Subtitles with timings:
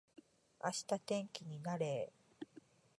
[0.63, 2.51] 明日天気になれー